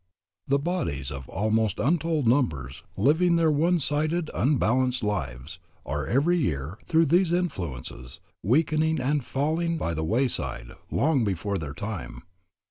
[0.47, 6.79] The bodies of almost untold numbers, living their one sided, unbalanced lives, are every year,
[6.87, 12.23] through these influences, weakening and falling by the wayside long before their time.